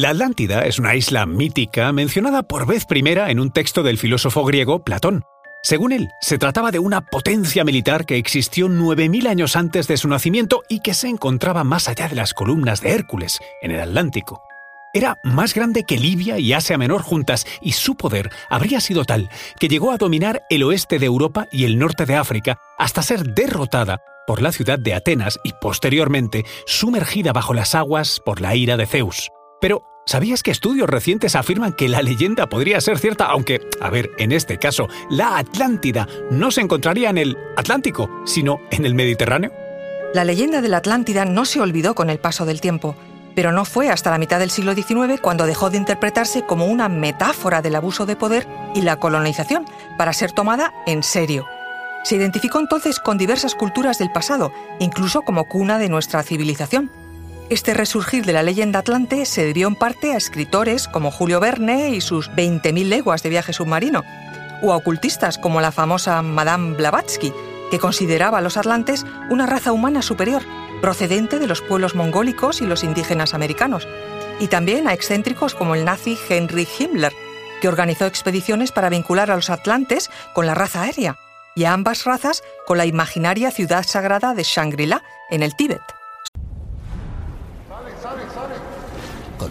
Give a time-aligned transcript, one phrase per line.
[0.00, 4.44] La Atlántida es una isla mítica mencionada por vez primera en un texto del filósofo
[4.44, 5.24] griego Platón.
[5.64, 10.06] Según él, se trataba de una potencia militar que existió 9.000 años antes de su
[10.06, 14.40] nacimiento y que se encontraba más allá de las columnas de Hércules, en el Atlántico.
[14.94, 19.28] Era más grande que Libia y Asia Menor juntas, y su poder habría sido tal
[19.58, 23.24] que llegó a dominar el oeste de Europa y el norte de África hasta ser
[23.34, 28.76] derrotada por la ciudad de Atenas y posteriormente sumergida bajo las aguas por la ira
[28.76, 29.32] de Zeus.
[29.60, 34.10] Pero, ¿sabías que estudios recientes afirman que la leyenda podría ser cierta, aunque, a ver,
[34.18, 39.52] en este caso, la Atlántida no se encontraría en el Atlántico, sino en el Mediterráneo?
[40.14, 42.94] La leyenda de la Atlántida no se olvidó con el paso del tiempo,
[43.34, 46.88] pero no fue hasta la mitad del siglo XIX cuando dejó de interpretarse como una
[46.88, 49.64] metáfora del abuso de poder y la colonización,
[49.96, 51.46] para ser tomada en serio.
[52.04, 56.90] Se identificó entonces con diversas culturas del pasado, incluso como cuna de nuestra civilización.
[57.50, 61.88] Este resurgir de la leyenda atlante se debió en parte a escritores como Julio Verne
[61.90, 64.04] y sus 20.000 leguas de viaje submarino,
[64.60, 67.32] o a ocultistas como la famosa Madame Blavatsky,
[67.70, 70.42] que consideraba a los atlantes una raza humana superior,
[70.82, 73.88] procedente de los pueblos mongólicos y los indígenas americanos,
[74.40, 77.14] y también a excéntricos como el nazi Henry Himmler,
[77.62, 81.16] que organizó expediciones para vincular a los atlantes con la raza aérea,
[81.54, 85.97] y a ambas razas con la imaginaria ciudad sagrada de Shangri-La, en el Tíbet.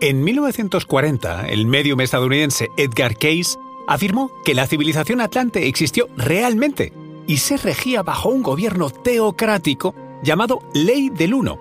[0.00, 3.58] En 1940, el medium estadounidense Edgar Cayce
[3.88, 6.92] afirmó que la civilización atlante existió realmente
[7.26, 11.58] y se regía bajo un gobierno teocrático llamado Ley del Uno.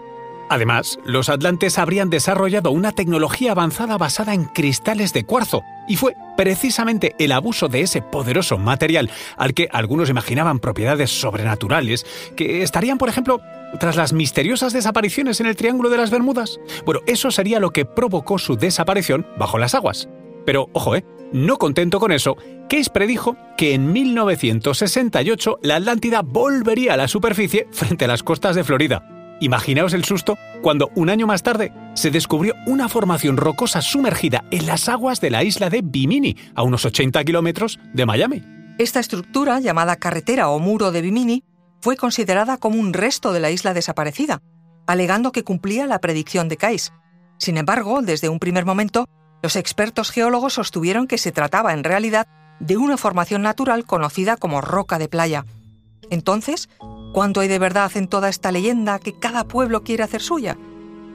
[0.49, 6.15] Además, los atlantes habrían desarrollado una tecnología avanzada basada en cristales de cuarzo, y fue
[6.35, 12.05] precisamente el abuso de ese poderoso material al que algunos imaginaban propiedades sobrenaturales,
[12.35, 13.39] que estarían, por ejemplo,
[13.79, 16.59] tras las misteriosas desapariciones en el Triángulo de las Bermudas.
[16.85, 20.09] Bueno, eso sería lo que provocó su desaparición bajo las aguas.
[20.45, 21.05] Pero, ojo, ¿eh?
[21.31, 22.37] No contento con eso,
[22.69, 28.55] Case predijo que en 1968 la Atlántida volvería a la superficie frente a las costas
[28.55, 29.07] de Florida.
[29.39, 34.65] Imaginaos el susto cuando un año más tarde se descubrió una formación rocosa sumergida en
[34.65, 38.43] las aguas de la isla de Bimini, a unos 80 kilómetros de Miami.
[38.79, 41.43] Esta estructura, llamada carretera o muro de Bimini,
[41.85, 44.41] fue considerada como un resto de la isla desaparecida,
[44.87, 46.89] alegando que cumplía la predicción de Case.
[47.37, 49.05] Sin embargo, desde un primer momento,
[49.43, 52.25] los expertos geólogos sostuvieron que se trataba en realidad
[52.59, 55.45] de una formación natural conocida como roca de playa.
[56.09, 56.69] Entonces,
[57.13, 60.57] ¿cuánto hay de verdad en toda esta leyenda que cada pueblo quiere hacer suya?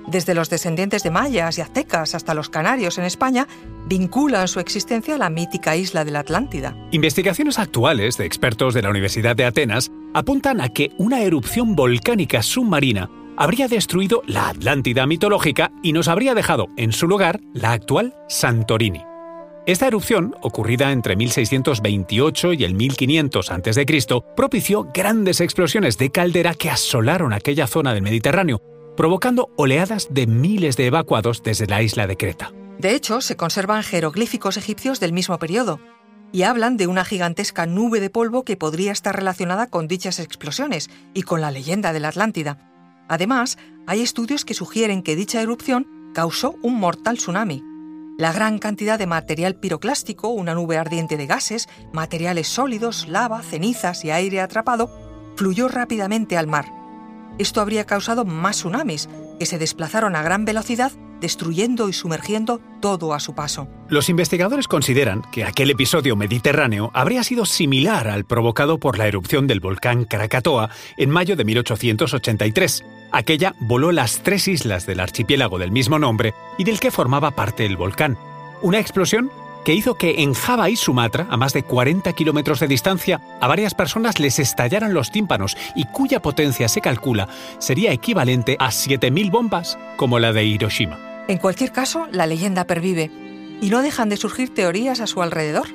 [0.06, 3.48] Desde los descendientes de mayas y aztecas hasta los canarios en España,
[3.88, 6.76] vinculan su existencia a la mítica isla de la Atlántida.
[6.92, 12.42] Investigaciones actuales de expertos de la Universidad de Atenas apuntan a que una erupción volcánica
[12.42, 18.14] submarina habría destruido la Atlántida mitológica y nos habría dejado en su lugar la actual
[18.28, 19.02] Santorini.
[19.66, 23.86] Esta erupción, ocurrida entre 1628 y el 1500 a.C.,
[24.34, 28.62] propició grandes explosiones de caldera que asolaron aquella zona del Mediterráneo,
[28.96, 32.52] provocando oleadas de miles de evacuados desde la isla de Creta.
[32.78, 35.78] De hecho, se conservan jeroglíficos egipcios del mismo periodo,
[36.32, 40.90] y hablan de una gigantesca nube de polvo que podría estar relacionada con dichas explosiones
[41.14, 42.58] y con la leyenda de la Atlántida.
[43.08, 47.64] Además, hay estudios que sugieren que dicha erupción causó un mortal tsunami.
[48.18, 54.04] La gran cantidad de material piroclástico, una nube ardiente de gases, materiales sólidos, lava, cenizas
[54.04, 54.90] y aire atrapado,
[55.36, 56.66] fluyó rápidamente al mar.
[57.38, 59.08] Esto habría causado más tsunamis,
[59.38, 63.68] que se desplazaron a gran velocidad, destruyendo y sumergiendo todo a su paso.
[63.88, 69.46] Los investigadores consideran que aquel episodio mediterráneo habría sido similar al provocado por la erupción
[69.46, 75.72] del volcán Krakatoa en mayo de 1883, Aquella voló las tres islas del archipiélago del
[75.72, 78.16] mismo nombre y del que formaba parte el volcán.
[78.62, 79.30] Una explosión
[79.64, 83.48] que hizo que en Java y Sumatra, a más de 40 kilómetros de distancia, a
[83.48, 87.28] varias personas les estallaran los tímpanos y cuya potencia se calcula
[87.58, 91.09] sería equivalente a 7.000 bombas como la de Hiroshima.
[91.30, 93.08] En cualquier caso, la leyenda pervive
[93.60, 95.68] y no dejan de surgir teorías a su alrededor.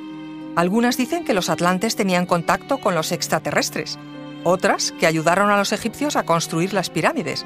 [0.57, 3.97] Algunas dicen que los atlantes tenían contacto con los extraterrestres,
[4.43, 7.45] otras que ayudaron a los egipcios a construir las pirámides,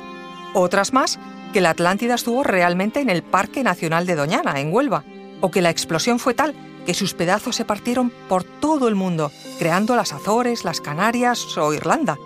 [0.55, 1.19] otras más
[1.53, 5.03] que la Atlántida estuvo realmente en el Parque Nacional de Doñana, en Huelva,
[5.39, 6.55] o que la explosión fue tal
[6.87, 11.75] que sus pedazos se partieron por todo el mundo, creando las Azores, las Canarias o
[11.75, 12.17] Irlanda.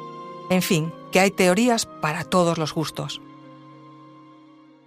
[0.50, 3.20] En fin, que hay teorías para todos los gustos.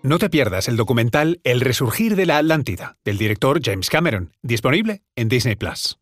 [0.06, 5.02] No te pierdas el documental El resurgir de la Atlántida, del director James Cameron, disponible
[5.16, 5.98] en Disney Plus.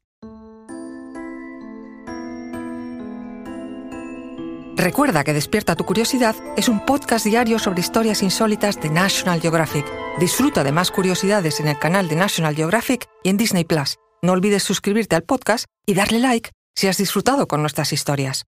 [4.77, 9.87] Recuerda que Despierta tu Curiosidad es un podcast diario sobre historias insólitas de National Geographic.
[10.21, 13.97] Disfruta de más curiosidades en el canal de National Geographic y en Disney Plus.
[14.21, 18.45] No olvides suscribirte al podcast y darle like si has disfrutado con nuestras historias.